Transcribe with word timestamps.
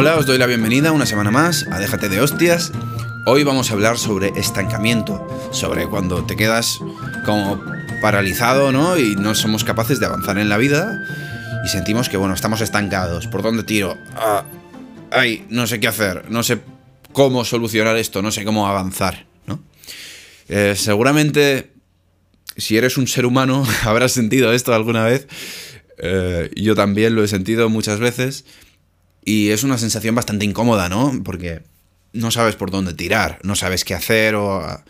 Hola, 0.00 0.16
os 0.16 0.24
doy 0.24 0.38
la 0.38 0.46
bienvenida 0.46 0.92
una 0.92 1.04
semana 1.04 1.30
más 1.30 1.66
a 1.70 1.78
Déjate 1.78 2.08
de 2.08 2.22
hostias. 2.22 2.72
Hoy 3.26 3.44
vamos 3.44 3.70
a 3.70 3.74
hablar 3.74 3.98
sobre 3.98 4.28
estancamiento, 4.28 5.28
sobre 5.52 5.88
cuando 5.88 6.24
te 6.24 6.36
quedas 6.36 6.78
como 7.26 7.62
paralizado, 8.00 8.72
¿no? 8.72 8.96
Y 8.96 9.14
no 9.16 9.34
somos 9.34 9.62
capaces 9.62 10.00
de 10.00 10.06
avanzar 10.06 10.38
en 10.38 10.48
la 10.48 10.56
vida 10.56 10.98
y 11.66 11.68
sentimos 11.68 12.08
que, 12.08 12.16
bueno, 12.16 12.32
estamos 12.32 12.62
estancados. 12.62 13.26
¿Por 13.26 13.42
dónde 13.42 13.62
tiro? 13.62 13.94
Ah, 14.16 14.46
ay, 15.10 15.44
no 15.50 15.66
sé 15.66 15.80
qué 15.80 15.88
hacer, 15.88 16.30
no 16.30 16.42
sé 16.44 16.62
cómo 17.12 17.44
solucionar 17.44 17.98
esto, 17.98 18.22
no 18.22 18.32
sé 18.32 18.42
cómo 18.42 18.66
avanzar, 18.66 19.26
¿no? 19.44 19.62
Eh, 20.48 20.76
seguramente, 20.78 21.72
si 22.56 22.78
eres 22.78 22.96
un 22.96 23.06
ser 23.06 23.26
humano, 23.26 23.66
habrás 23.84 24.12
sentido 24.12 24.54
esto 24.54 24.72
alguna 24.72 25.04
vez. 25.04 25.28
Eh, 25.98 26.50
yo 26.56 26.74
también 26.74 27.14
lo 27.14 27.22
he 27.22 27.28
sentido 27.28 27.68
muchas 27.68 28.00
veces. 28.00 28.46
Y 29.24 29.50
es 29.50 29.64
una 29.64 29.78
sensación 29.78 30.14
bastante 30.14 30.44
incómoda, 30.44 30.88
¿no? 30.88 31.20
Porque 31.24 31.62
no 32.12 32.30
sabes 32.30 32.56
por 32.56 32.70
dónde 32.70 32.94
tirar, 32.94 33.38
no 33.42 33.54
sabes 33.54 33.84
qué 33.84 33.94
hacer 33.94 34.34
o 34.34 34.82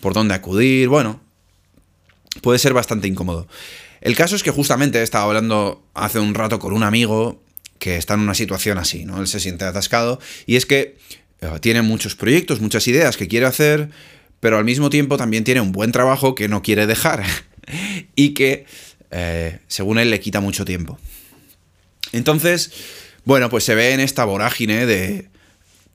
por 0.00 0.14
dónde 0.14 0.34
acudir. 0.34 0.88
Bueno, 0.88 1.20
puede 2.40 2.58
ser 2.58 2.74
bastante 2.74 3.08
incómodo. 3.08 3.46
El 4.00 4.16
caso 4.16 4.34
es 4.34 4.42
que 4.42 4.50
justamente 4.50 4.98
he 4.98 5.02
estado 5.02 5.26
hablando 5.26 5.86
hace 5.94 6.18
un 6.18 6.34
rato 6.34 6.58
con 6.58 6.72
un 6.72 6.82
amigo 6.82 7.40
que 7.78 7.96
está 7.96 8.14
en 8.14 8.20
una 8.20 8.34
situación 8.34 8.78
así, 8.78 9.04
¿no? 9.04 9.20
Él 9.20 9.26
se 9.26 9.40
siente 9.40 9.64
atascado 9.64 10.20
y 10.46 10.56
es 10.56 10.66
que 10.66 10.96
eh, 11.40 11.48
tiene 11.60 11.82
muchos 11.82 12.14
proyectos, 12.14 12.60
muchas 12.60 12.86
ideas 12.88 13.16
que 13.16 13.28
quiere 13.28 13.46
hacer, 13.46 13.90
pero 14.40 14.58
al 14.58 14.64
mismo 14.64 14.90
tiempo 14.90 15.16
también 15.16 15.44
tiene 15.44 15.60
un 15.60 15.72
buen 15.72 15.92
trabajo 15.92 16.34
que 16.34 16.48
no 16.48 16.62
quiere 16.62 16.86
dejar 16.86 17.24
y 18.16 18.34
que, 18.34 18.66
eh, 19.10 19.60
según 19.68 19.98
él, 19.98 20.10
le 20.10 20.20
quita 20.20 20.40
mucho 20.40 20.64
tiempo. 20.64 20.98
Entonces, 22.12 22.72
bueno, 23.24 23.50
pues 23.50 23.64
se 23.64 23.74
ve 23.74 23.92
en 23.92 24.00
esta 24.00 24.24
vorágine 24.24 24.86
de 24.86 25.28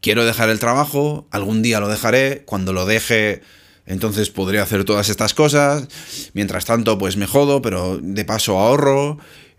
quiero 0.01 0.25
dejar 0.25 0.49
el 0.49 0.59
trabajo, 0.59 1.27
algún 1.31 1.61
día 1.61 1.79
lo 1.79 1.87
dejaré, 1.87 2.43
cuando 2.45 2.73
lo 2.73 2.85
deje 2.85 3.41
entonces 3.85 4.29
podré 4.29 4.59
hacer 4.59 4.83
todas 4.83 5.09
estas 5.09 5.33
cosas, 5.33 5.87
mientras 6.33 6.65
tanto 6.65 6.97
pues 6.97 7.15
me 7.15 7.25
jodo, 7.25 7.61
pero 7.61 7.97
de 8.01 8.25
paso 8.25 8.59
ahorro 8.59 9.17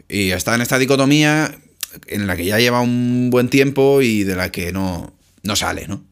y 0.08 0.30
está 0.30 0.54
en 0.54 0.60
esta 0.60 0.78
dicotomía 0.78 1.58
en 2.06 2.26
la 2.26 2.36
que 2.36 2.44
ya 2.44 2.58
lleva 2.58 2.82
un 2.82 3.30
buen 3.30 3.48
tiempo 3.48 4.02
y 4.02 4.24
de 4.24 4.36
la 4.36 4.52
que 4.52 4.70
no, 4.72 5.14
no 5.42 5.56
sale, 5.56 5.88
¿no? 5.88 6.04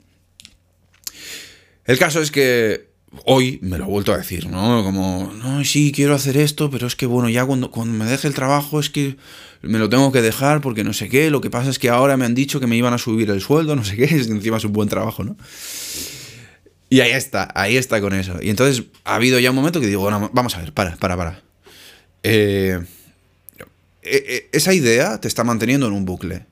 El 1.84 1.98
caso 1.98 2.20
es 2.20 2.30
que 2.30 2.85
hoy 3.24 3.58
me 3.62 3.78
lo 3.78 3.84
he 3.84 3.88
vuelto 3.88 4.12
a 4.12 4.18
decir, 4.18 4.48
¿no? 4.48 4.82
Como, 4.84 5.32
no, 5.42 5.64
sí, 5.64 5.92
quiero 5.94 6.14
hacer 6.14 6.36
esto, 6.36 6.70
pero 6.70 6.86
es 6.86 6.96
que 6.96 7.06
bueno, 7.06 7.28
ya 7.28 7.44
cuando, 7.44 7.70
cuando 7.70 7.96
me 7.96 8.10
deje 8.10 8.28
el 8.28 8.34
trabajo 8.34 8.80
es 8.80 8.90
que 8.90 9.16
me 9.62 9.78
lo 9.78 9.88
tengo 9.88 10.12
que 10.12 10.22
dejar 10.22 10.60
porque 10.60 10.84
no 10.84 10.92
sé 10.92 11.08
qué, 11.08 11.30
lo 11.30 11.40
que 11.40 11.50
pasa 11.50 11.70
es 11.70 11.78
que 11.78 11.88
ahora 11.88 12.16
me 12.16 12.24
han 12.24 12.34
dicho 12.34 12.60
que 12.60 12.66
me 12.66 12.76
iban 12.76 12.92
a 12.92 12.98
subir 12.98 13.30
el 13.30 13.40
sueldo, 13.40 13.76
no 13.76 13.84
sé 13.84 13.96
qué, 13.96 14.04
es 14.16 14.28
encima 14.28 14.56
es 14.58 14.64
un 14.64 14.72
buen 14.72 14.88
trabajo, 14.88 15.24
¿no? 15.24 15.36
Y 16.88 17.00
ahí 17.00 17.10
está, 17.10 17.50
ahí 17.54 17.76
está 17.76 18.00
con 18.00 18.14
eso. 18.14 18.38
Y 18.40 18.50
entonces 18.50 18.84
ha 19.04 19.16
habido 19.16 19.40
ya 19.40 19.50
un 19.50 19.56
momento 19.56 19.80
que 19.80 19.88
digo, 19.88 20.02
bueno, 20.02 20.30
vamos 20.32 20.54
a 20.56 20.60
ver, 20.60 20.72
para, 20.72 20.96
para, 20.96 21.16
para. 21.16 21.42
Eh, 22.22 22.78
e, 24.02 24.16
e, 24.16 24.48
esa 24.52 24.72
idea 24.72 25.20
te 25.20 25.26
está 25.26 25.42
manteniendo 25.42 25.88
en 25.88 25.92
un 25.92 26.04
bucle. 26.04 26.46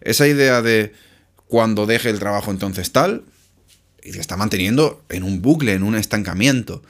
Esa 0.00 0.26
idea 0.26 0.62
de 0.62 0.94
cuando 1.48 1.84
deje 1.84 2.08
el 2.08 2.18
trabajo 2.18 2.50
entonces 2.50 2.92
tal, 2.92 3.24
y 4.04 4.12
te 4.12 4.20
está 4.20 4.36
manteniendo 4.36 5.02
en 5.08 5.22
un 5.22 5.40
bucle, 5.40 5.72
en 5.72 5.82
un 5.82 5.96
estancamiento. 5.96 6.82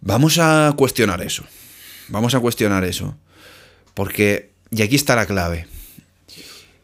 Vamos 0.00 0.38
a 0.38 0.74
cuestionar 0.76 1.22
eso. 1.22 1.44
Vamos 2.08 2.34
a 2.34 2.40
cuestionar 2.40 2.84
eso. 2.84 3.16
Porque, 3.94 4.50
y 4.70 4.82
aquí 4.82 4.94
está 4.94 5.16
la 5.16 5.26
clave, 5.26 5.66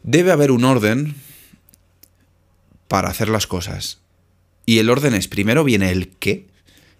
debe 0.01 0.31
haber 0.31 0.51
un 0.51 0.63
orden 0.63 1.15
para 2.87 3.09
hacer 3.09 3.29
las 3.29 3.45
cosas. 3.45 3.99
Y 4.65 4.79
el 4.79 4.89
orden 4.89 5.13
es, 5.13 5.27
primero 5.27 5.63
viene 5.63 5.91
el 5.91 6.09
qué 6.09 6.47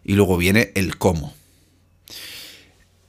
y 0.04 0.14
luego 0.14 0.38
viene 0.38 0.72
el 0.76 0.98
cómo. 0.98 1.36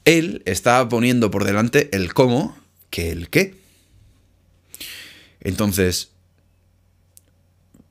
Él 0.04 0.42
está 0.46 0.88
poniendo 0.88 1.30
por 1.30 1.44
delante 1.44 1.90
el 1.92 2.14
cómo 2.14 2.56
que 2.88 3.10
el 3.10 3.28
qué. 3.28 3.56
Entonces, 5.40 6.11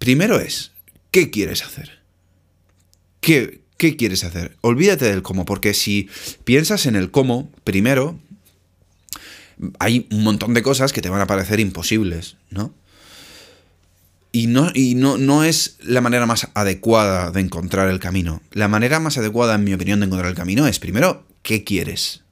primero 0.02 0.40
es, 0.40 0.72
¿qué 1.12 1.30
quieres 1.30 1.64
hacer? 1.64 2.00
¿Qué, 3.20 3.62
¿Qué 3.78 3.96
quieres 3.96 4.24
hacer? 4.24 4.58
Olvídate 4.62 5.06
del 5.06 5.22
cómo, 5.22 5.46
porque 5.46 5.76
si 5.76 6.10
piensas 6.44 6.88
en 6.88 6.96
el 6.96 7.12
cómo, 7.12 7.52
primero, 7.64 8.20
hay 9.78 10.08
un 10.10 10.24
montón 10.24 10.56
de 10.56 10.64
cosas 10.64 10.92
que 10.92 11.04
te 11.04 11.10
van 11.10 11.22
a 11.22 11.28
parecer 11.28 11.60
imposibles, 11.60 12.36
¿no? 12.50 12.74
Y, 14.32 14.48
no, 14.48 14.72
y 14.74 14.96
no, 14.96 15.20
no 15.20 15.44
es 15.44 15.78
la 15.82 16.02
manera 16.02 16.26
más 16.26 16.48
adecuada 16.56 17.30
de 17.30 17.42
encontrar 17.42 17.88
el 17.88 18.00
camino. 18.00 18.42
La 18.54 18.68
manera 18.68 19.00
más 19.00 19.20
adecuada, 19.20 19.54
en 19.54 19.66
mi 19.66 19.76
opinión, 19.76 20.00
de 20.00 20.08
encontrar 20.08 20.32
el 20.32 20.38
camino 20.38 20.66
es, 20.66 20.80
primero, 20.80 21.28
¿qué 21.44 21.64
quieres? 21.64 22.24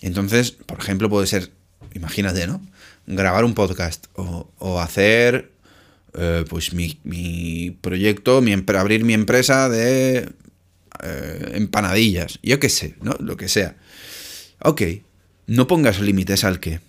Entonces, 0.00 0.50
por 0.50 0.80
ejemplo, 0.80 1.08
puede 1.08 1.28
ser, 1.28 1.52
imagínate, 1.94 2.48
¿no? 2.48 2.60
Grabar 3.06 3.44
un 3.44 3.54
podcast 3.54 4.06
o, 4.16 4.80
hacer, 4.80 5.53
eh, 6.14 6.44
pues, 6.48 6.72
mi, 6.72 7.76
proyecto, 7.80 8.40
mi, 8.40 8.52
abrir 8.52 9.04
mi 9.04 9.14
empresa 9.14 9.68
de 9.68 10.28
eh, 11.02 11.50
empanadillas, 11.54 12.38
yo 12.42 12.60
qué 12.60 12.68
sé, 12.68 12.94
¿no? 13.02 13.16
Lo 13.18 13.36
que 13.36 13.48
sea. 13.48 13.76
Ok, 14.60 14.82
no 15.46 15.66
pongas 15.66 16.00
límites 16.00 16.44
al 16.44 16.60
qué. 16.60 16.80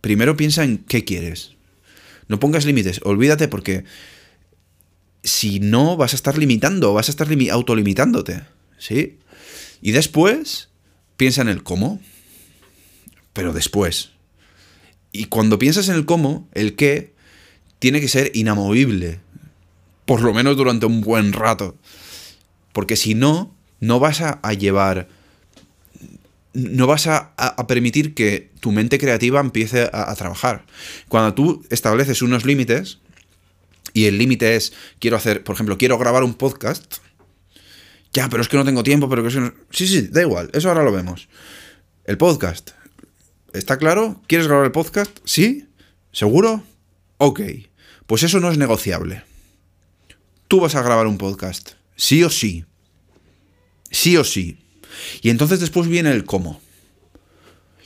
Primero 0.00 0.36
piensa 0.36 0.64
en 0.64 0.78
qué 0.78 1.04
quieres. 1.04 1.52
No 2.28 2.40
pongas 2.40 2.64
límites, 2.64 3.00
olvídate 3.04 3.48
porque 3.48 3.84
si 5.22 5.60
no 5.60 5.96
vas 5.96 6.12
a 6.12 6.16
estar 6.16 6.36
limitando, 6.36 6.92
vas 6.92 7.08
a 7.08 7.12
estar 7.12 7.28
autolimitándote, 7.50 8.42
¿sí? 8.78 9.18
Y 9.80 9.92
después 9.92 10.68
piensa 11.16 11.42
en 11.42 11.48
el 11.48 11.62
cómo, 11.62 12.00
pero 13.32 13.52
después. 13.52 14.10
Y 15.12 15.26
cuando 15.26 15.58
piensas 15.58 15.88
en 15.88 15.94
el 15.94 16.04
cómo, 16.04 16.48
el 16.52 16.74
qué 16.76 17.13
tiene 17.84 18.00
que 18.00 18.08
ser 18.08 18.30
inamovible, 18.32 19.20
por 20.06 20.22
lo 20.22 20.32
menos 20.32 20.56
durante 20.56 20.86
un 20.86 21.02
buen 21.02 21.34
rato. 21.34 21.76
Porque 22.72 22.96
si 22.96 23.14
no, 23.14 23.54
no 23.78 24.00
vas 24.00 24.22
a, 24.22 24.40
llevar 24.54 25.06
no 26.54 26.86
vas 26.86 27.06
a, 27.08 27.34
permitir 27.68 28.14
que 28.14 28.50
tu 28.60 28.72
mente 28.72 28.98
creativa 28.98 29.38
empiece 29.38 29.90
a, 29.92 30.14
trabajar. 30.14 30.64
Cuando 31.10 31.34
tú 31.34 31.62
estableces 31.68 32.22
unos 32.22 32.46
límites, 32.46 33.00
y 33.92 34.06
el 34.06 34.16
límite 34.16 34.56
es, 34.56 34.72
quiero 34.98 35.18
hacer, 35.18 35.44
por 35.44 35.54
ejemplo, 35.54 35.76
quiero 35.76 35.98
grabar 35.98 36.24
un 36.24 36.32
podcast, 36.32 37.00
ya, 38.14 38.30
pero 38.30 38.40
es 38.40 38.48
que 38.48 38.56
no 38.56 38.64
tengo 38.64 38.82
tiempo, 38.82 39.10
pero 39.10 39.22
que 39.22 39.30
Sí, 39.72 39.86
sí, 39.86 40.08
da 40.10 40.22
igual, 40.22 40.48
eso 40.54 40.70
ahora 40.70 40.84
lo 40.84 40.90
vemos. 40.90 41.28
El 42.06 42.16
podcast. 42.16 42.70
¿Está 43.52 43.76
claro? 43.76 44.22
¿Quieres 44.26 44.46
grabar 44.46 44.64
el 44.64 44.72
podcast? 44.72 45.18
¿Sí? 45.26 45.66
¿Seguro? 46.12 46.64
Ok. 47.18 47.40
Pues 48.06 48.22
eso 48.22 48.40
no 48.40 48.50
es 48.50 48.58
negociable. 48.58 49.22
Tú 50.48 50.60
vas 50.60 50.74
a 50.74 50.82
grabar 50.82 51.06
un 51.06 51.18
podcast. 51.18 51.72
Sí 51.96 52.22
o 52.22 52.30
sí. 52.30 52.64
Sí 53.90 54.16
o 54.16 54.24
sí. 54.24 54.58
Y 55.22 55.30
entonces 55.30 55.60
después 55.60 55.88
viene 55.88 56.10
el 56.10 56.24
cómo. 56.24 56.60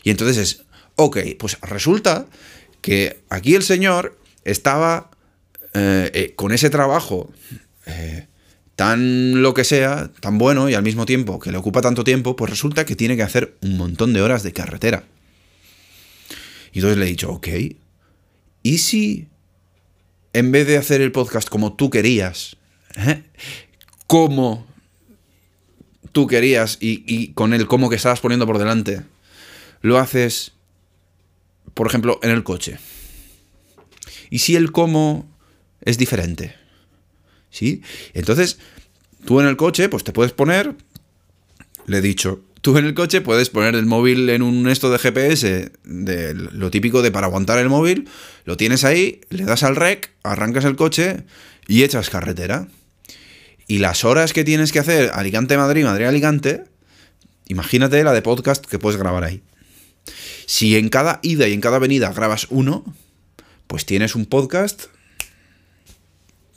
Y 0.02 0.10
entonces 0.10 0.36
es, 0.38 0.64
ok, 0.96 1.18
pues 1.38 1.60
resulta 1.60 2.26
que 2.80 3.22
aquí 3.28 3.54
el 3.54 3.62
señor 3.62 4.18
estaba 4.44 5.10
eh, 5.74 6.10
eh, 6.14 6.32
con 6.34 6.52
ese 6.52 6.70
trabajo 6.70 7.32
eh, 7.86 8.26
tan 8.76 9.42
lo 9.42 9.54
que 9.54 9.64
sea, 9.64 10.10
tan 10.20 10.38
bueno 10.38 10.68
y 10.68 10.74
al 10.74 10.82
mismo 10.82 11.04
tiempo 11.04 11.38
que 11.38 11.52
le 11.52 11.58
ocupa 11.58 11.80
tanto 11.80 12.04
tiempo, 12.04 12.36
pues 12.36 12.50
resulta 12.50 12.86
que 12.86 12.96
tiene 12.96 13.16
que 13.16 13.22
hacer 13.22 13.56
un 13.60 13.76
montón 13.76 14.12
de 14.12 14.22
horas 14.22 14.42
de 14.42 14.52
carretera. 14.52 15.04
Y 16.72 16.78
entonces 16.78 16.98
le 16.98 17.06
he 17.06 17.08
dicho, 17.08 17.30
ok, 17.30 17.48
¿y 18.62 18.78
si 18.78 19.28
en 20.32 20.52
vez 20.52 20.66
de 20.66 20.76
hacer 20.76 21.00
el 21.00 21.12
podcast 21.12 21.48
como 21.48 21.74
tú 21.74 21.90
querías, 21.90 22.56
como 24.06 24.66
tú 26.12 26.26
querías 26.26 26.78
y, 26.80 27.32
con 27.32 27.54
el 27.54 27.66
cómo 27.66 27.88
que 27.88 27.96
estabas 27.96 28.20
poniendo 28.20 28.46
por 28.46 28.58
delante, 28.58 29.02
lo 29.80 29.98
haces, 29.98 30.52
por 31.74 31.86
ejemplo, 31.86 32.18
en 32.22 32.30
el 32.30 32.44
coche. 32.44 32.78
¿Y 34.30 34.40
si 34.40 34.56
el 34.56 34.72
cómo 34.72 35.28
es 35.80 35.96
diferente? 35.98 36.54
¿Sí? 37.50 37.82
Entonces, 38.14 38.58
tú 39.24 39.40
en 39.40 39.46
el 39.46 39.56
coche, 39.56 39.88
pues 39.88 40.04
te 40.04 40.12
puedes 40.12 40.32
poner, 40.32 40.74
le 41.86 41.98
he 41.98 42.02
dicho, 42.02 42.42
tú 42.60 42.76
en 42.78 42.84
el 42.84 42.94
coche 42.94 43.20
puedes 43.20 43.50
poner 43.50 43.74
el 43.74 43.86
móvil 43.86 44.28
en 44.30 44.42
un 44.42 44.68
esto 44.68 44.90
de 44.90 44.98
GPS, 44.98 45.72
de 45.84 46.34
lo 46.34 46.70
típico 46.70 47.02
de 47.02 47.10
para 47.10 47.26
aguantar 47.26 47.58
el 47.58 47.68
móvil, 47.68 48.08
lo 48.44 48.56
tienes 48.56 48.84
ahí, 48.84 49.20
le 49.30 49.44
das 49.44 49.62
al 49.62 49.76
rec, 49.76 50.12
arrancas 50.22 50.64
el 50.64 50.76
coche 50.76 51.24
y 51.66 51.82
echas 51.82 52.10
carretera. 52.10 52.68
Y 53.66 53.78
las 53.78 54.04
horas 54.04 54.32
que 54.32 54.44
tienes 54.44 54.72
que 54.72 54.78
hacer 54.78 55.10
Alicante-Madrid, 55.12 55.84
Madrid-Alicante, 55.84 56.64
imagínate 57.48 58.02
la 58.02 58.12
de 58.12 58.22
podcast 58.22 58.64
que 58.64 58.78
puedes 58.78 58.98
grabar 58.98 59.24
ahí. 59.24 59.42
Si 60.46 60.76
en 60.76 60.88
cada 60.88 61.20
ida 61.22 61.46
y 61.46 61.52
en 61.52 61.60
cada 61.60 61.78
venida 61.78 62.10
grabas 62.12 62.46
uno, 62.48 62.84
pues 63.66 63.84
tienes 63.84 64.14
un 64.14 64.24
podcast. 64.24 64.86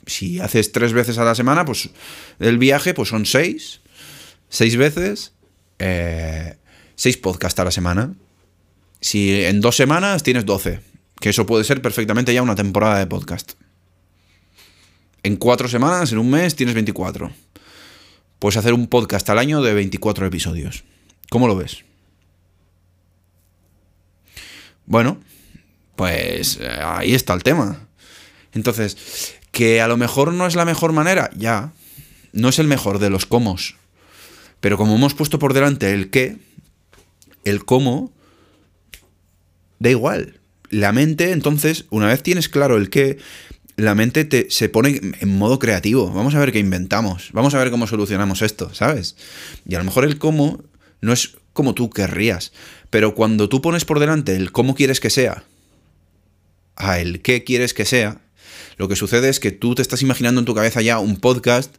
Si 0.06 0.40
haces 0.40 0.72
tres 0.72 0.94
veces 0.94 1.18
a 1.18 1.24
la 1.24 1.34
semana, 1.34 1.66
pues 1.66 1.90
el 2.40 2.56
viaje, 2.58 2.94
pues 2.94 3.10
son 3.10 3.26
seis. 3.26 3.80
Seis 4.48 4.76
veces. 4.76 5.32
Eh, 5.82 6.56
seis 6.94 7.16
podcasts 7.16 7.58
a 7.58 7.64
la 7.64 7.70
semana. 7.70 8.14
Si 9.00 9.44
en 9.44 9.60
dos 9.60 9.76
semanas 9.76 10.22
tienes 10.22 10.46
doce. 10.46 10.80
Que 11.20 11.30
eso 11.30 11.46
puede 11.46 11.64
ser 11.64 11.82
perfectamente 11.82 12.32
ya 12.32 12.42
una 12.42 12.54
temporada 12.54 12.98
de 12.98 13.06
podcast. 13.06 13.52
En 15.22 15.36
cuatro 15.36 15.68
semanas, 15.68 16.12
en 16.12 16.18
un 16.18 16.30
mes, 16.30 16.56
tienes 16.56 16.74
24. 16.74 17.30
Puedes 18.38 18.56
hacer 18.56 18.74
un 18.74 18.88
podcast 18.88 19.28
al 19.30 19.38
año 19.38 19.62
de 19.62 19.72
24 19.72 20.26
episodios. 20.26 20.84
¿Cómo 21.30 21.46
lo 21.46 21.56
ves? 21.56 21.84
Bueno, 24.86 25.20
pues 25.94 26.58
eh, 26.60 26.68
ahí 26.82 27.14
está 27.14 27.34
el 27.34 27.44
tema. 27.44 27.86
Entonces, 28.52 29.38
que 29.52 29.80
a 29.80 29.88
lo 29.88 29.96
mejor 29.96 30.32
no 30.32 30.46
es 30.46 30.56
la 30.56 30.64
mejor 30.64 30.92
manera, 30.92 31.30
ya. 31.36 31.72
No 32.32 32.48
es 32.48 32.58
el 32.58 32.66
mejor 32.66 32.98
de 32.98 33.10
los 33.10 33.26
cómo. 33.26 33.56
Pero 34.62 34.78
como 34.78 34.94
hemos 34.94 35.12
puesto 35.12 35.40
por 35.40 35.54
delante 35.54 35.92
el 35.92 36.08
qué, 36.08 36.38
el 37.44 37.64
cómo, 37.64 38.12
da 39.80 39.90
igual. 39.90 40.38
La 40.70 40.92
mente, 40.92 41.32
entonces, 41.32 41.86
una 41.90 42.06
vez 42.06 42.22
tienes 42.22 42.48
claro 42.48 42.76
el 42.76 42.88
qué, 42.88 43.18
la 43.76 43.96
mente 43.96 44.24
te, 44.24 44.48
se 44.50 44.68
pone 44.68 45.00
en 45.18 45.36
modo 45.36 45.58
creativo. 45.58 46.12
Vamos 46.12 46.36
a 46.36 46.38
ver 46.38 46.52
qué 46.52 46.60
inventamos. 46.60 47.30
Vamos 47.32 47.54
a 47.54 47.58
ver 47.58 47.72
cómo 47.72 47.88
solucionamos 47.88 48.40
esto, 48.40 48.72
¿sabes? 48.72 49.16
Y 49.66 49.74
a 49.74 49.78
lo 49.78 49.84
mejor 49.84 50.04
el 50.04 50.18
cómo 50.18 50.62
no 51.00 51.12
es 51.12 51.36
como 51.52 51.74
tú 51.74 51.90
querrías. 51.90 52.52
Pero 52.88 53.16
cuando 53.16 53.48
tú 53.48 53.62
pones 53.62 53.84
por 53.84 53.98
delante 53.98 54.36
el 54.36 54.52
cómo 54.52 54.76
quieres 54.76 55.00
que 55.00 55.10
sea 55.10 55.42
a 56.76 57.00
el 57.00 57.20
qué 57.20 57.42
quieres 57.42 57.74
que 57.74 57.84
sea, 57.84 58.20
lo 58.76 58.86
que 58.86 58.94
sucede 58.94 59.28
es 59.28 59.40
que 59.40 59.50
tú 59.50 59.74
te 59.74 59.82
estás 59.82 60.02
imaginando 60.02 60.40
en 60.40 60.44
tu 60.44 60.54
cabeza 60.54 60.80
ya 60.82 61.00
un 61.00 61.16
podcast, 61.16 61.74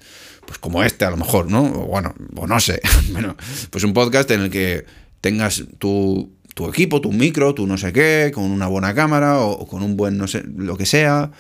pues 0.54 0.60
como 0.60 0.84
este 0.84 1.04
a 1.04 1.10
lo 1.10 1.18
mejor, 1.18 1.50
¿no? 1.50 1.64
O 1.64 1.88
bueno, 1.88 2.14
o 2.36 2.46
no 2.46 2.60
sé. 2.60 2.80
bueno, 3.12 3.36
pues 3.72 3.84
un 3.84 3.94
podcast 3.94 4.30
en 4.30 4.42
el 4.42 4.50
que 4.52 4.86
tengas 5.20 5.64
tu, 5.80 6.32
tu 6.54 6.70
equipo, 6.70 7.02
tu 7.02 7.12
micro, 7.12 7.56
tu 7.56 7.66
no 7.66 7.76
sé 7.76 7.92
qué, 7.92 8.32
con 8.32 8.44
una 8.44 8.68
buena 8.68 8.94
cámara 8.94 9.40
o, 9.40 9.66
con 9.66 9.82
un 9.82 9.98
buen 9.98 10.16
no 10.18 10.28
sé, 10.28 10.44
lo 10.56 10.78
que 10.78 10.86
sea. 10.86 11.32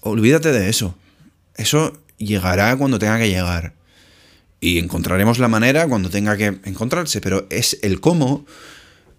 Olvídate 0.00 0.52
de 0.52 0.70
eso. 0.70 0.96
Eso 1.54 1.92
llegará 2.16 2.74
cuando 2.76 2.98
tenga 2.98 3.18
que 3.18 3.28
llegar. 3.28 3.74
Y 4.58 4.78
encontraremos 4.78 5.38
la 5.38 5.48
manera 5.48 5.86
cuando 5.86 6.08
tenga 6.08 6.38
que 6.38 6.60
encontrarse, 6.64 7.20
pero 7.20 7.46
es 7.50 7.78
el 7.82 8.00
cómo 8.00 8.46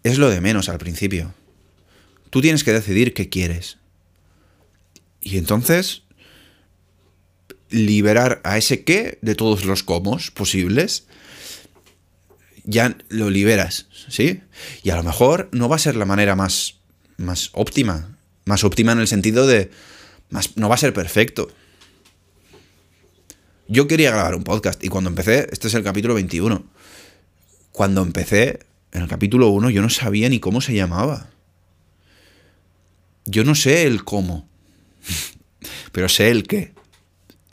es 0.01 0.17
lo 0.17 0.31
de 0.31 0.41
menos 0.41 0.67
al 0.67 0.79
principio. 0.79 1.31
Tú 2.31 2.41
tienes 2.41 2.63
que 2.63 2.73
decidir 2.73 3.13
qué 3.13 3.29
quieres. 3.29 3.77
Y 5.21 5.37
entonces 5.37 6.01
liberar 7.71 8.41
a 8.43 8.57
ese 8.57 8.83
qué 8.83 9.17
de 9.21 9.35
todos 9.35 9.65
los 9.65 9.83
cómo 9.83 10.31
posibles, 10.31 11.07
ya 12.63 12.95
lo 13.09 13.29
liberas, 13.29 13.87
¿sí? 14.09 14.41
Y 14.83 14.91
a 14.91 14.95
lo 14.95 15.03
mejor 15.03 15.49
no 15.51 15.67
va 15.67 15.77
a 15.77 15.79
ser 15.79 15.95
la 15.95 16.05
manera 16.05 16.35
más, 16.35 16.75
más 17.17 17.49
óptima, 17.53 18.17
más 18.45 18.63
óptima 18.63 18.91
en 18.91 18.99
el 18.99 19.07
sentido 19.07 19.47
de, 19.47 19.71
más, 20.29 20.55
no 20.57 20.69
va 20.69 20.75
a 20.75 20.79
ser 20.79 20.93
perfecto, 20.93 21.49
yo 23.71 23.87
quería 23.87 24.11
grabar 24.11 24.35
un 24.35 24.43
podcast 24.43 24.83
y 24.83 24.89
cuando 24.89 25.09
empecé, 25.09 25.47
este 25.49 25.69
es 25.69 25.73
el 25.75 25.83
capítulo 25.83 26.13
21, 26.13 26.61
cuando 27.71 28.01
empecé 28.01 28.59
en 28.91 29.03
el 29.03 29.07
capítulo 29.07 29.47
1 29.47 29.69
yo 29.69 29.81
no 29.81 29.89
sabía 29.89 30.27
ni 30.27 30.41
cómo 30.41 30.59
se 30.59 30.73
llamaba. 30.73 31.29
Yo 33.23 33.45
no 33.45 33.55
sé 33.55 33.83
el 33.83 34.03
cómo, 34.03 34.49
pero 35.93 36.09
sé 36.09 36.31
el 36.31 36.43
qué. 36.43 36.73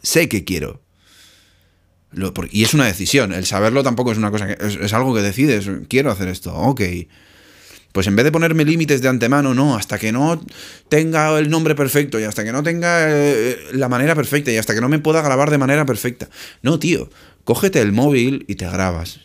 Sé 0.09 0.27
que 0.27 0.43
quiero. 0.43 0.81
y 2.51 2.65
es 2.65 2.73
una 2.73 2.87
decisión. 2.87 3.35
El 3.35 3.45
saberlo 3.45 3.83
tampoco 3.83 4.11
es 4.11 4.17
una 4.17 4.31
cosa 4.31 4.47
que. 4.47 4.67
Es, 4.67 4.95
algo 4.95 5.15
que 5.15 5.21
decides. 5.21 5.69
Quiero 5.87 6.11
hacer 6.11 6.29
esto. 6.29 6.55
Ok. 6.55 6.81
Pues 7.93 8.07
en 8.07 8.17
vez 8.17 8.25
de 8.25 8.33
ponerme 8.33 8.65
límites 8.65 9.03
de 9.03 9.09
antemano, 9.09 9.53
no, 9.53 9.77
hasta 9.77 9.99
que 9.99 10.11
no 10.11 10.43
tenga 10.89 11.39
el 11.39 11.51
nombre 11.51 11.75
perfecto 11.75 12.19
y 12.19 12.23
hasta 12.23 12.43
que 12.43 12.53
no 12.53 12.63
tenga 12.63 13.05
eh, 13.07 13.59
la 13.73 13.91
manera 13.91 14.15
perfecta 14.15 14.51
y 14.51 14.57
hasta 14.57 14.75
que 14.75 14.81
no 14.81 14.89
me 14.89 14.99
pueda 14.99 15.21
grabar 15.21 15.51
de 15.51 15.59
manera 15.59 15.85
perfecta. 15.85 16.31
No, 16.63 16.79
tío, 16.79 17.11
cógete 17.45 17.83
el 17.83 17.93
móvil 17.93 18.47
y 18.49 18.55
te 18.55 18.67
grabas. 18.67 19.21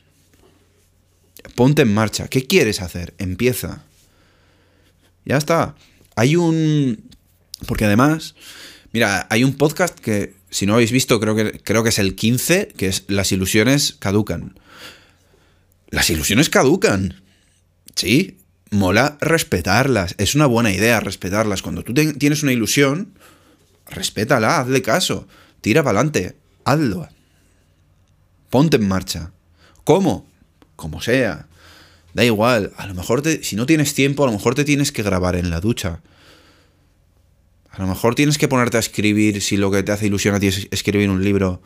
Ponte 1.56 1.84
en 1.84 1.94
marcha. 1.94 2.28
¿Qué 2.28 2.46
quieres 2.46 2.82
hacer? 2.82 3.14
Empieza. 3.20 3.86
Ya 5.24 5.38
está. 5.38 5.76
Hay 6.18 6.36
un... 6.36 7.10
Porque 7.68 7.86
además, 7.86 8.36
mira, 8.92 9.28
hay 9.30 9.46
un 9.46 9.54
podcast 9.54 9.98
que, 9.98 10.43
si 10.54 10.68
no 10.68 10.76
habéis 10.76 10.92
visto, 10.92 11.20
creo 11.20 11.36
que, 11.36 11.60
creo 11.64 11.82
que 11.82 11.90
es 11.90 11.98
el 11.98 12.16
15, 12.16 12.68
que 12.78 12.86
es 12.86 13.06
Las 13.08 13.32
ilusiones 13.32 13.96
caducan. 13.98 14.60
Las 15.90 16.12
ilusiones 16.12 16.52
caducan. 16.52 17.24
Sí, 17.96 18.38
mola 18.70 19.18
respetarlas. 19.20 20.14
Es 20.20 20.36
una 20.36 20.46
buena 20.46 20.72
idea 20.72 21.00
respetarlas. 21.00 21.64
Cuando 21.64 21.84
tú 21.84 21.96
tienes 21.96 22.44
una 22.44 22.52
ilusión, 22.52 23.18
respétala, 23.88 24.60
hazle 24.60 24.84
caso. 24.84 25.28
Tira 25.62 25.82
para 25.82 26.00
adelante, 26.00 26.36
hazlo. 26.66 27.10
Ponte 28.52 28.78
en 28.78 28.88
marcha. 28.88 29.32
¿Cómo? 29.84 30.30
Como 30.76 31.02
sea. 31.02 31.48
Da 32.14 32.24
igual. 32.24 32.74
A 32.78 32.86
lo 32.86 32.94
mejor 32.94 33.24
si 33.42 33.56
no 33.56 33.66
tienes 33.66 33.96
tiempo, 33.96 34.24
a 34.24 34.28
lo 34.28 34.34
mejor 34.34 34.54
te 34.54 34.66
tienes 34.66 34.92
que 34.92 35.02
grabar 35.02 35.36
en 35.36 35.50
la 35.50 35.62
ducha. 35.62 36.02
A 37.74 37.82
lo 37.82 37.88
mejor 37.88 38.16
tienes 38.16 38.38
que 38.38 38.48
ponerte 38.48 38.78
a 38.78 38.80
escribir 38.80 39.42
si 39.42 39.58
lo 39.58 39.70
que 39.70 39.84
te 39.84 39.92
hace 39.92 40.08
ilusión 40.08 40.34
a 40.34 40.40
ti 40.40 40.48
es 40.48 40.68
escribir 40.72 41.10
un 41.10 41.24
libro. 41.24 41.62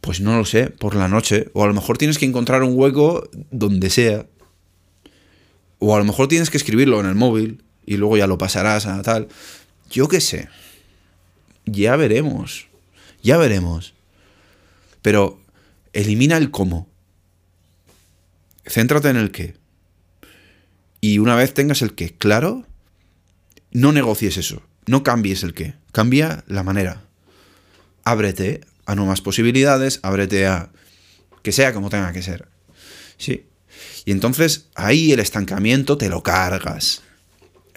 Pues 0.00 0.20
no 0.20 0.36
lo 0.36 0.44
sé, 0.44 0.70
por 0.70 0.96
la 0.96 1.06
noche. 1.06 1.50
O 1.52 1.62
a 1.62 1.68
lo 1.68 1.74
mejor 1.74 1.96
tienes 1.96 2.18
que 2.18 2.26
encontrar 2.26 2.64
un 2.64 2.72
hueco 2.74 3.28
donde 3.50 3.88
sea 3.88 4.26
o 5.84 5.96
a 5.96 5.98
lo 5.98 6.04
mejor 6.04 6.28
tienes 6.28 6.48
que 6.48 6.58
escribirlo 6.58 7.00
en 7.00 7.06
el 7.06 7.16
móvil 7.16 7.64
y 7.84 7.96
luego 7.96 8.16
ya 8.16 8.28
lo 8.28 8.38
pasarás 8.38 8.86
a 8.86 9.02
tal. 9.02 9.26
Yo 9.90 10.06
qué 10.06 10.20
sé. 10.20 10.48
Ya 11.66 11.96
veremos. 11.96 12.68
Ya 13.20 13.36
veremos. 13.36 13.92
Pero 15.02 15.40
elimina 15.92 16.36
el 16.36 16.52
cómo. 16.52 16.86
Céntrate 18.64 19.08
en 19.08 19.16
el 19.16 19.32
qué. 19.32 19.56
Y 21.00 21.18
una 21.18 21.34
vez 21.34 21.52
tengas 21.52 21.82
el 21.82 21.96
qué 21.96 22.14
claro, 22.14 22.64
no 23.72 23.90
negocies 23.90 24.36
eso. 24.36 24.62
No 24.86 25.02
cambies 25.02 25.42
el 25.42 25.54
qué. 25.54 25.74
Cambia 25.92 26.44
la 26.46 26.62
manera. 26.62 27.02
Ábrete 28.04 28.62
a 28.86 28.94
nuevas 28.94 29.20
posibilidades, 29.20 30.00
ábrete 30.02 30.46
a 30.46 30.70
que 31.42 31.52
sea 31.52 31.72
como 31.72 31.90
tenga 31.90 32.12
que 32.12 32.22
ser. 32.22 32.48
Sí. 33.18 33.46
Y 34.04 34.12
entonces 34.12 34.66
ahí 34.74 35.12
el 35.12 35.20
estancamiento 35.20 35.98
te 35.98 36.08
lo 36.08 36.22
cargas. 36.22 37.02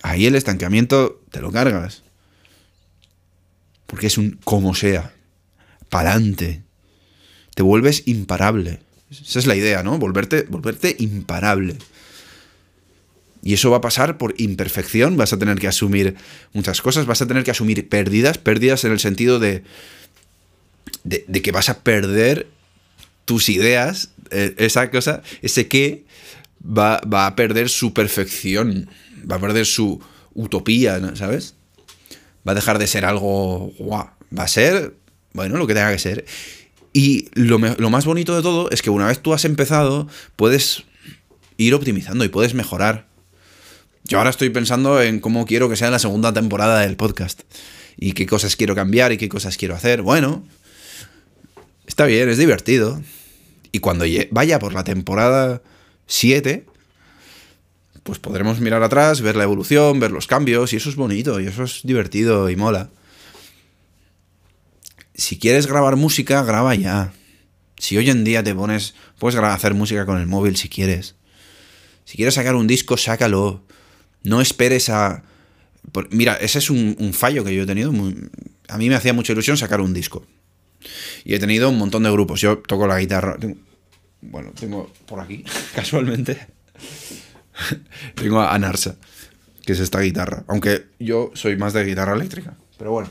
Ahí 0.01 0.25
el 0.25 0.35
estancamiento 0.35 1.21
te 1.31 1.41
lo 1.41 1.51
cargas. 1.51 2.03
Porque 3.85 4.07
es 4.07 4.17
un 4.17 4.39
como 4.43 4.73
sea. 4.75 5.13
Pa'lante. 5.89 6.63
Te 7.55 7.63
vuelves 7.63 8.03
imparable. 8.05 8.79
Esa 9.09 9.39
es 9.39 9.45
la 9.45 9.55
idea, 9.55 9.83
¿no? 9.83 9.97
Volverte, 9.97 10.43
volverte 10.43 10.95
imparable. 10.99 11.77
Y 13.45 13.53
eso 13.53 13.69
va 13.69 13.77
a 13.77 13.81
pasar 13.81 14.17
por 14.17 14.33
imperfección, 14.39 15.17
vas 15.17 15.31
a 15.31 15.37
tener 15.37 15.59
que 15.59 15.67
asumir 15.67 16.15
muchas 16.51 16.81
cosas, 16.81 17.05
vas 17.05 17.21
a 17.21 17.27
tener 17.27 17.43
que 17.43 17.51
asumir 17.51 17.87
pérdidas, 17.87 18.39
pérdidas 18.39 18.83
en 18.85 18.91
el 18.91 18.99
sentido 18.99 19.37
de, 19.37 19.63
de, 21.03 21.41
que 21.43 21.51
vas 21.51 21.69
a 21.69 21.83
perder 21.83 22.47
tus 23.25 23.49
ideas, 23.49 24.09
eh, 24.31 24.55
esa 24.57 24.89
cosa, 24.89 25.21
ese 25.43 25.67
qué, 25.67 26.05
va, 26.65 26.97
a 26.97 27.35
perder 27.35 27.69
su 27.69 27.93
perfección, 27.93 28.89
va 29.29 29.35
a 29.35 29.39
perder 29.39 29.67
su 29.67 30.01
utopía, 30.33 30.99
¿sabes? 31.15 31.53
Va 32.47 32.53
a 32.53 32.55
dejar 32.55 32.79
de 32.79 32.87
ser 32.87 33.05
algo 33.05 33.71
guau. 33.77 34.09
Va 34.35 34.43
a 34.45 34.47
ser, 34.47 34.95
bueno, 35.33 35.57
lo 35.57 35.67
que 35.67 35.75
tenga 35.75 35.91
que 35.91 35.99
ser. 35.99 36.25
Y 36.93 37.29
lo, 37.33 37.59
lo, 37.59 37.89
más 37.91 38.05
bonito 38.05 38.35
de 38.35 38.41
todo 38.41 38.71
es 38.71 38.81
que 38.81 38.89
una 38.89 39.05
vez 39.05 39.19
tú 39.19 39.35
has 39.35 39.45
empezado, 39.45 40.07
puedes 40.35 40.83
ir 41.57 41.75
optimizando 41.75 42.25
y 42.25 42.29
puedes 42.29 42.55
mejorar. 42.55 43.13
Yo 44.07 44.19
ahora 44.19 44.29
estoy 44.29 44.49
pensando 44.51 45.01
en 45.01 45.19
cómo 45.19 45.45
quiero 45.45 45.67
que 45.67 45.75
sea 45.75 45.89
la 45.89 45.97
segunda 45.97 46.31
temporada 46.31 46.81
del 46.81 46.95
podcast. 46.95 47.41
Y 47.97 48.11
qué 48.11 48.27
cosas 48.27 48.55
quiero 48.55 48.75
cambiar 48.75 49.11
y 49.11 49.17
qué 49.17 49.29
cosas 49.29 49.57
quiero 49.57 49.73
hacer. 49.73 50.03
Bueno, 50.03 50.43
está 51.87 52.05
bien, 52.05 52.29
es 52.29 52.37
divertido. 52.37 53.01
Y 53.71 53.79
cuando 53.79 54.05
vaya 54.29 54.59
por 54.59 54.73
la 54.73 54.83
temporada 54.83 55.63
7, 56.05 56.65
pues 58.03 58.19
podremos 58.19 58.59
mirar 58.59 58.83
atrás, 58.83 59.21
ver 59.21 59.35
la 59.35 59.43
evolución, 59.43 59.99
ver 59.99 60.11
los 60.11 60.27
cambios, 60.27 60.71
y 60.73 60.75
eso 60.75 60.89
es 60.89 60.95
bonito, 60.95 61.39
y 61.39 61.47
eso 61.47 61.63
es 61.63 61.79
divertido 61.83 62.49
y 62.51 62.55
mola. 62.55 62.91
Si 65.15 65.39
quieres 65.39 65.65
grabar 65.65 65.95
música, 65.95 66.43
graba 66.43 66.75
ya. 66.75 67.11
Si 67.77 67.97
hoy 67.97 68.11
en 68.11 68.23
día 68.23 68.43
te 68.43 68.53
pones, 68.53 68.93
puedes 69.17 69.39
hacer 69.39 69.73
música 69.73 70.05
con 70.05 70.19
el 70.19 70.27
móvil 70.27 70.57
si 70.57 70.69
quieres. 70.69 71.15
Si 72.05 72.17
quieres 72.17 72.35
sacar 72.35 72.53
un 72.55 72.67
disco, 72.67 72.97
sácalo. 72.97 73.64
No 74.25 74.41
esperes 74.41 74.89
a 74.89 75.23
mira, 76.11 76.35
ese 76.35 76.59
es 76.59 76.69
un, 76.69 77.13
fallo 77.13 77.43
que 77.43 77.55
yo 77.55 77.63
he 77.63 77.65
tenido. 77.65 77.91
a 78.67 78.77
mí 78.77 78.89
me 78.89 78.95
hacía 78.95 79.13
mucha 79.13 79.33
ilusión 79.33 79.57
sacar 79.57 79.81
un 79.81 79.93
disco. 79.93 80.25
Y 81.23 81.33
he 81.33 81.39
tenido 81.39 81.69
un 81.69 81.77
montón 81.77 82.03
de 82.03 82.11
grupos. 82.11 82.41
Yo 82.41 82.59
toco 82.59 82.87
la 82.87 82.99
guitarra. 82.99 83.37
bueno, 84.21 84.51
tengo 84.59 84.91
por 85.05 85.19
aquí, 85.19 85.43
casualmente. 85.75 86.47
tengo 88.15 88.41
a 88.41 88.57
Narsa, 88.59 88.95
que 89.65 89.73
es 89.73 89.79
esta 89.79 89.99
guitarra. 90.01 90.43
Aunque 90.47 90.85
yo 90.99 91.31
soy 91.33 91.57
más 91.57 91.73
de 91.73 91.83
guitarra 91.83 92.13
eléctrica. 92.13 92.55
Pero 92.77 92.91
bueno. 92.91 93.09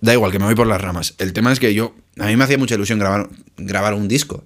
Da 0.00 0.12
igual, 0.12 0.30
que 0.30 0.38
me 0.38 0.44
voy 0.44 0.54
por 0.54 0.68
las 0.68 0.80
ramas. 0.80 1.14
El 1.18 1.32
tema 1.32 1.52
es 1.52 1.58
que 1.58 1.74
yo. 1.74 1.94
A 2.18 2.26
mí 2.26 2.36
me 2.36 2.44
hacía 2.44 2.58
mucha 2.58 2.76
ilusión 2.76 2.98
grabar, 2.98 3.28
grabar 3.56 3.94
un 3.94 4.06
disco. 4.06 4.44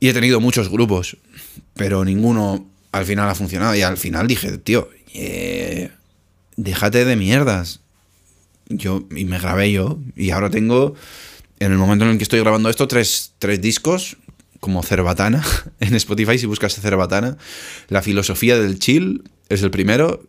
Y 0.00 0.08
he 0.08 0.12
tenido 0.12 0.40
muchos 0.40 0.68
grupos. 0.68 1.16
Pero 1.74 2.04
ninguno 2.04 2.66
al 2.92 3.04
final 3.04 3.28
ha 3.28 3.34
funcionado. 3.34 3.74
Y 3.74 3.82
al 3.82 3.96
final 3.96 4.26
dije, 4.26 4.58
tío, 4.58 4.88
eh, 5.14 5.90
déjate 6.56 7.04
de 7.04 7.16
mierdas. 7.16 7.80
Yo, 8.68 9.06
y 9.14 9.24
me 9.24 9.38
grabé 9.38 9.72
yo. 9.72 9.98
Y 10.16 10.30
ahora 10.30 10.50
tengo, 10.50 10.94
en 11.58 11.72
el 11.72 11.78
momento 11.78 12.04
en 12.04 12.12
el 12.12 12.16
que 12.18 12.24
estoy 12.24 12.40
grabando 12.40 12.68
esto, 12.68 12.88
tres, 12.88 13.32
tres 13.38 13.60
discos 13.60 14.16
como 14.60 14.82
Cerbatana 14.82 15.44
en 15.80 15.94
Spotify. 15.94 16.38
Si 16.38 16.46
buscas 16.46 16.74
Cerbatana, 16.74 17.36
la 17.88 18.02
filosofía 18.02 18.58
del 18.58 18.78
chill 18.78 19.22
es 19.48 19.62
el 19.62 19.70
primero. 19.70 20.22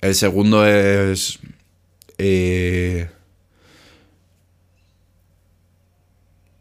El 0.00 0.14
segundo 0.14 0.66
es. 0.66 1.38
Eh, 2.18 3.08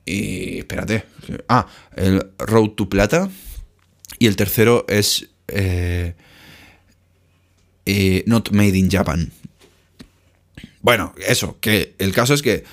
y 0.05 0.59
espérate. 0.59 1.03
Ah, 1.47 1.67
el 1.95 2.25
Road 2.39 2.71
to 2.71 2.89
Plata. 2.89 3.29
Y 4.19 4.27
el 4.27 4.35
tercero 4.35 4.85
es. 4.87 5.27
Eh, 5.47 6.13
eh, 7.85 8.23
not 8.27 8.51
Made 8.51 8.77
in 8.77 8.89
Japan. 8.91 9.31
Bueno, 10.81 11.13
eso, 11.25 11.57
que 11.61 11.95
el 11.99 12.13
caso 12.13 12.33
es 12.33 12.41
que, 12.41 12.65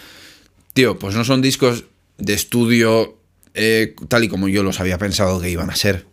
tío, 0.73 0.99
pues 0.99 1.15
no 1.15 1.25
son 1.25 1.41
discos 1.41 1.85
de 2.19 2.35
estudio 2.35 3.17
eh, 3.55 3.95
tal 4.09 4.25
y 4.25 4.29
como 4.29 4.49
yo 4.49 4.63
los 4.65 4.81
había 4.81 4.99
pensado 4.99 5.41
que 5.41 5.51
iban 5.51 5.71
a 5.71 5.77
ser. 5.77 6.07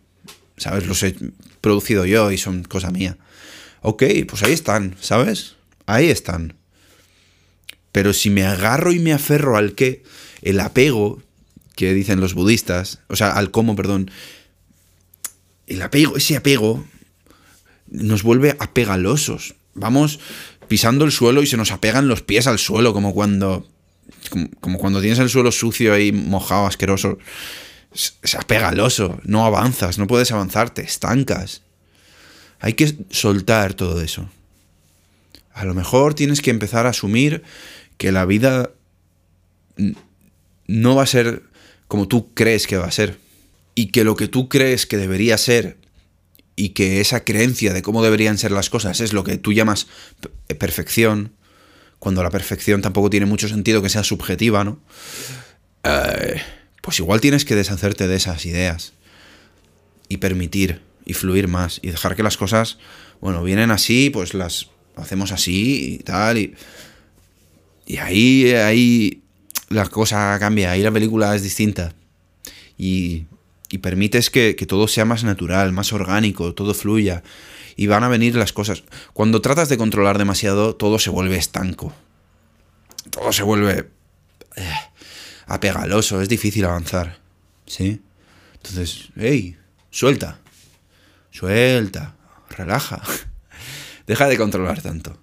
¿Sabes? 0.58 0.86
Los 0.86 1.02
he 1.02 1.16
producido 1.60 2.06
yo 2.06 2.32
y 2.32 2.38
son 2.38 2.64
cosa 2.64 2.92
mía. 2.92 3.18
Ok, 3.82 4.04
pues 4.28 4.44
ahí 4.44 4.54
están, 4.54 4.96
¿sabes? 5.02 5.56
Ahí 5.88 6.10
están. 6.10 6.54
Pero 7.92 8.14
si 8.14 8.30
me 8.30 8.46
agarro 8.46 8.92
y 8.92 9.00
me 9.00 9.12
aferro 9.12 9.58
al 9.58 9.74
que, 9.74 10.04
el 10.44 10.60
apego 10.60 11.22
que 11.76 11.94
dicen 11.94 12.22
los 12.22 12.36
budistas, 12.36 13.00
o 13.08 13.16
sea, 13.16 13.32
al 13.32 13.50
cómo, 13.50 13.76
perdón, 13.76 14.12
el 15.72 15.82
apego, 15.82 16.18
ese 16.18 16.38
apego 16.38 16.86
nos 17.88 18.24
vuelve 18.24 18.56
apegalosos. 18.60 19.56
Vamos 19.74 20.20
pisando 20.68 21.06
el 21.06 21.12
suelo 21.12 21.42
y 21.42 21.48
se 21.48 21.58
nos 21.58 21.72
apegan 21.72 22.08
los 22.08 22.22
pies 22.22 22.48
al 22.48 22.60
suelo, 22.60 22.94
como 22.94 23.14
cuando. 23.14 23.68
Como, 24.60 24.78
cuando 24.78 25.00
tienes 25.00 25.20
el 25.20 25.30
suelo 25.30 25.52
sucio 25.52 25.98
y 25.98 26.12
mojado, 26.12 26.68
asqueroso. 26.68 27.18
Es 27.94 28.36
apegaloso, 28.36 29.20
no 29.24 29.46
avanzas, 29.46 29.98
no 29.98 30.08
puedes 30.08 30.32
avanzar, 30.32 30.70
te 30.70 30.82
estancas. 30.82 31.62
Hay 32.60 32.74
que 32.74 32.96
soltar 33.10 33.74
todo 33.74 34.02
eso. 34.02 34.30
A 35.54 35.66
lo 35.66 35.74
mejor 35.74 36.14
tienes 36.14 36.42
que 36.42 36.52
empezar 36.52 36.86
a 36.86 36.92
asumir 36.92 37.44
que 37.98 38.12
la 38.12 38.26
vida 38.26 38.72
no 40.68 40.96
va 40.96 41.04
a 41.04 41.08
ser 41.08 41.44
como 41.88 42.08
tú 42.08 42.34
crees 42.34 42.68
que 42.68 42.78
va 42.78 42.86
a 42.86 42.92
ser. 42.92 43.18
Y 43.76 43.88
que 43.88 44.04
lo 44.04 44.16
que 44.16 44.28
tú 44.28 44.50
crees 44.50 44.86
que 44.86 44.98
debería 44.98 45.38
ser 45.38 45.78
y 46.56 46.70
que 46.70 47.02
esa 47.02 47.24
creencia 47.24 47.74
de 47.74 47.82
cómo 47.82 48.04
deberían 48.04 48.38
ser 48.38 48.52
las 48.52 48.70
cosas 48.70 49.00
es 49.00 49.14
lo 49.14 49.24
que 49.24 49.38
tú 49.38 49.54
llamas 49.54 49.88
perfección, 50.60 51.34
cuando 52.00 52.24
la 52.24 52.30
perfección 52.30 52.82
tampoco 52.82 53.10
tiene 53.10 53.26
mucho 53.26 53.48
sentido 53.48 53.82
que 53.82 53.90
sea 53.90 54.04
subjetiva, 54.04 54.64
¿no? 54.64 54.80
Eh, 55.84 56.42
pues 56.82 57.00
igual 57.00 57.22
tienes 57.22 57.46
que 57.46 57.56
deshacerte 57.56 58.08
de 58.08 58.16
esas 58.16 58.46
ideas 58.46 58.94
y 60.10 60.18
permitir 60.18 60.82
y 61.06 61.14
fluir 61.14 61.48
más 61.48 61.80
y 61.82 61.90
dejar 61.90 62.16
que 62.16 62.24
las 62.24 62.38
cosas, 62.38 62.78
bueno, 63.22 63.44
vienen 63.44 63.72
así, 63.72 64.10
pues 64.10 64.34
las 64.34 64.70
hacemos 64.96 65.32
así 65.32 65.96
y 65.96 65.98
tal 66.00 66.38
y, 66.38 66.56
y 67.88 67.98
ahí, 67.98 68.52
ahí 68.52 69.22
la 69.70 69.88
cosa 69.88 70.38
cambia, 70.40 70.72
ahí 70.72 70.82
la 70.82 70.92
película 70.92 71.36
es 71.36 71.44
distinta 71.44 71.94
y 72.78 73.26
y 73.72 73.78
permites 73.78 74.30
que, 74.30 74.54
todo 74.68 74.88
sea 74.88 75.06
más 75.06 75.24
natural, 75.24 75.72
más 75.72 75.94
orgánico, 75.94 76.54
todo 76.54 76.74
fluya. 76.74 77.24
Y 77.78 77.88
van 77.88 78.04
a 78.04 78.10
venir 78.10 78.36
las 78.36 78.52
cosas. 78.52 78.84
Cuando 79.14 79.42
tratas 79.42 79.70
de 79.70 79.78
controlar 79.78 80.18
demasiado, 80.18 80.76
todo 80.76 81.00
se 81.00 81.10
vuelve 81.10 81.38
estanco. 81.38 81.94
Todo 83.10 83.32
se 83.32 83.44
vuelve 83.44 83.90
eh, 84.58 84.74
apegaloso, 85.48 86.22
es 86.22 86.28
difícil 86.28 86.66
avanzar. 86.66 87.20
¿Sí? 87.66 88.02
Entonces, 88.56 89.10
hey, 89.16 89.58
suelta. 89.90 90.40
Suelta. 91.32 92.16
Relaja. 92.50 93.02
Deja 94.06 94.28
de 94.28 94.38
controlar 94.38 94.82
tanto. 94.82 95.18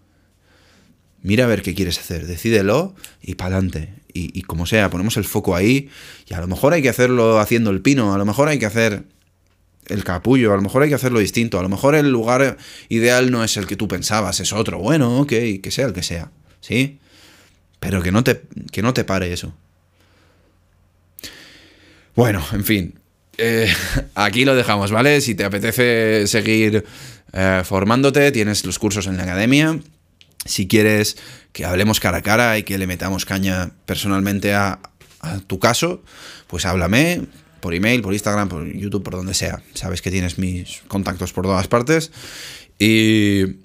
Mira 1.22 1.44
a 1.44 1.48
ver 1.48 1.62
qué 1.62 1.74
quieres 1.74 1.98
hacer, 1.98 2.26
decídelo 2.26 2.94
y 3.20 3.34
pa'lante 3.34 3.92
y, 4.32 4.42
como 4.42 4.66
sea, 4.66 4.90
ponemos 4.90 5.16
el 5.16 5.24
foco 5.24 5.54
ahí 5.54 5.88
y 6.26 6.34
a 6.34 6.40
lo 6.40 6.46
mejor 6.46 6.72
hay 6.72 6.82
que 6.82 6.88
hacerlo 6.88 7.38
haciendo 7.38 7.70
el 7.70 7.80
pino, 7.80 8.14
a 8.14 8.18
lo 8.18 8.24
mejor 8.24 8.48
hay 8.48 8.58
que 8.58 8.66
hacer 8.66 9.04
el 9.86 10.04
capullo, 10.04 10.52
a 10.52 10.56
lo 10.56 10.62
mejor 10.62 10.82
hay 10.82 10.88
que 10.88 10.94
hacerlo 10.94 11.18
distinto, 11.18 11.58
a 11.58 11.62
lo 11.62 11.68
mejor 11.68 11.94
el 11.94 12.10
lugar 12.10 12.58
ideal 12.88 13.30
no 13.30 13.42
es 13.44 13.56
el 13.56 13.66
que 13.66 13.76
tú 13.76 13.88
pensabas, 13.88 14.40
es 14.40 14.52
otro, 14.52 14.78
bueno, 14.78 15.20
ok, 15.20 15.32
que 15.62 15.70
sea 15.70 15.86
el 15.86 15.92
que 15.92 16.02
sea, 16.02 16.30
¿sí? 16.60 16.98
Pero 17.80 18.02
que 18.02 18.12
no 18.12 18.24
te, 18.24 18.42
que 18.72 18.82
no 18.82 18.92
te 18.92 19.04
pare 19.04 19.32
eso. 19.32 19.54
Bueno, 22.14 22.44
en 22.52 22.64
fin, 22.64 22.94
eh, 23.38 23.72
aquí 24.14 24.44
lo 24.44 24.54
dejamos, 24.56 24.90
¿vale? 24.90 25.20
Si 25.20 25.34
te 25.34 25.44
apetece 25.44 26.26
seguir 26.26 26.84
eh, 27.32 27.62
formándote, 27.64 28.32
tienes 28.32 28.64
los 28.64 28.78
cursos 28.78 29.06
en 29.06 29.16
la 29.16 29.22
academia. 29.22 29.78
Si 30.48 30.66
quieres 30.66 31.16
que 31.52 31.64
hablemos 31.64 32.00
cara 32.00 32.18
a 32.18 32.22
cara 32.22 32.58
y 32.58 32.62
que 32.62 32.78
le 32.78 32.86
metamos 32.86 33.24
caña 33.24 33.70
personalmente 33.86 34.54
a, 34.54 34.80
tu 35.46 35.58
caso, 35.58 36.02
pues 36.46 36.64
háblame 36.64 37.22
por 37.60 37.74
email, 37.74 38.02
por 38.02 38.12
Instagram, 38.12 38.48
por 38.48 38.64
YouTube, 38.72 39.02
por 39.02 39.14
donde 39.14 39.34
sea. 39.34 39.62
Sabes 39.74 40.00
que 40.00 40.12
tienes 40.12 40.38
mis 40.38 40.82
contactos 40.86 41.32
por 41.32 41.44
todas 41.44 41.66
partes. 41.66 42.12
Y, 42.78 43.56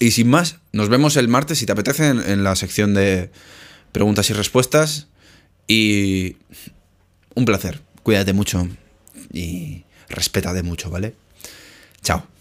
y 0.00 0.10
sin 0.10 0.28
más, 0.28 0.58
nos 0.72 0.88
vemos 0.88 1.16
el 1.16 1.28
martes 1.28 1.58
si 1.58 1.66
te 1.66 1.72
apetece 1.72 2.08
en, 2.08 2.42
la 2.42 2.56
sección 2.56 2.92
de 2.92 3.30
preguntas 3.92 4.28
y 4.30 4.32
respuestas. 4.32 5.06
Y 5.68 6.36
un 7.34 7.44
placer. 7.44 7.80
Cuídate 8.02 8.32
mucho 8.32 8.68
y 9.32 9.84
respétate 10.08 10.64
mucho, 10.64 10.90
¿vale? 10.90 11.14
Chao. 12.02 12.31